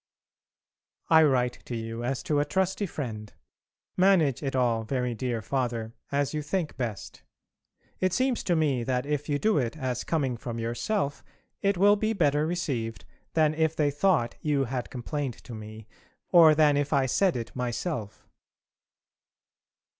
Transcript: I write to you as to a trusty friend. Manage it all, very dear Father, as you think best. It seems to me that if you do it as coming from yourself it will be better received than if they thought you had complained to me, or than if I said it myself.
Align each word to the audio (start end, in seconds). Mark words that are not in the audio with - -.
I 1.11 1.21
write 1.21 1.59
to 1.65 1.75
you 1.75 2.03
as 2.03 2.23
to 2.23 2.39
a 2.39 2.45
trusty 2.45 2.87
friend. 2.87 3.31
Manage 3.95 4.41
it 4.41 4.55
all, 4.55 4.81
very 4.83 5.13
dear 5.13 5.43
Father, 5.43 5.93
as 6.11 6.33
you 6.33 6.41
think 6.41 6.75
best. 6.75 7.21
It 7.99 8.11
seems 8.11 8.43
to 8.45 8.55
me 8.55 8.83
that 8.83 9.05
if 9.05 9.29
you 9.29 9.37
do 9.37 9.59
it 9.59 9.77
as 9.77 10.03
coming 10.03 10.37
from 10.37 10.57
yourself 10.57 11.23
it 11.61 11.77
will 11.77 11.97
be 11.97 12.13
better 12.13 12.47
received 12.47 13.05
than 13.35 13.53
if 13.53 13.75
they 13.75 13.91
thought 13.91 14.37
you 14.41 14.63
had 14.63 14.89
complained 14.89 15.35
to 15.43 15.53
me, 15.53 15.87
or 16.31 16.55
than 16.55 16.77
if 16.77 16.91
I 16.93 17.05
said 17.05 17.35
it 17.35 17.55
myself. 17.55 18.27